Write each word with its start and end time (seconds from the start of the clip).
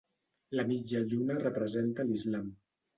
La 0.59 0.65
mitja 0.71 1.03
lluna 1.13 1.37
representa 1.47 2.11
l'Islam. 2.11 2.55